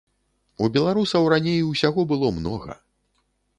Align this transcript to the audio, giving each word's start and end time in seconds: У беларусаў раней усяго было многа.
У 0.63 0.69
беларусаў 0.77 1.29
раней 1.35 1.61
усяго 1.71 2.07
было 2.15 2.33
многа. 2.41 2.81